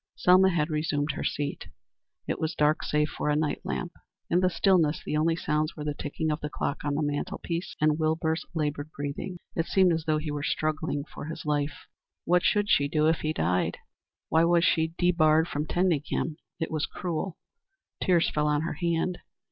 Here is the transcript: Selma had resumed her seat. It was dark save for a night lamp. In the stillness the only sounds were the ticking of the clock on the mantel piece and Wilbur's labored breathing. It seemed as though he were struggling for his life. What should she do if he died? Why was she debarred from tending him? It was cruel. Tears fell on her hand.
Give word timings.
Selma 0.15 0.49
had 0.49 0.71
resumed 0.71 1.11
her 1.11 1.23
seat. 1.23 1.67
It 2.27 2.39
was 2.39 2.55
dark 2.55 2.81
save 2.83 3.09
for 3.09 3.29
a 3.29 3.35
night 3.35 3.61
lamp. 3.63 3.91
In 4.31 4.39
the 4.39 4.49
stillness 4.49 4.99
the 5.05 5.15
only 5.15 5.35
sounds 5.35 5.75
were 5.75 5.83
the 5.83 5.93
ticking 5.93 6.31
of 6.31 6.39
the 6.41 6.49
clock 6.49 6.83
on 6.83 6.95
the 6.95 7.03
mantel 7.03 7.37
piece 7.37 7.75
and 7.79 7.99
Wilbur's 7.99 8.43
labored 8.55 8.89
breathing. 8.93 9.37
It 9.55 9.67
seemed 9.67 9.93
as 9.93 10.05
though 10.05 10.17
he 10.17 10.31
were 10.31 10.41
struggling 10.41 11.03
for 11.03 11.25
his 11.25 11.45
life. 11.45 11.85
What 12.25 12.41
should 12.41 12.67
she 12.67 12.87
do 12.87 13.05
if 13.07 13.17
he 13.19 13.31
died? 13.31 13.77
Why 14.29 14.43
was 14.43 14.65
she 14.65 14.95
debarred 14.97 15.47
from 15.47 15.67
tending 15.67 16.01
him? 16.03 16.37
It 16.59 16.71
was 16.71 16.87
cruel. 16.87 17.37
Tears 18.03 18.27
fell 18.27 18.47
on 18.47 18.61
her 18.61 18.73
hand. 18.81 19.19